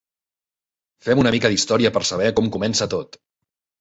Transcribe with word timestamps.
Fem 1.07 1.21
una 1.23 1.33
mica 1.35 1.51
d'història 1.55 1.91
per 1.99 2.03
saber 2.13 2.31
com 2.41 2.49
comença 2.57 2.89
tot. 2.95 3.21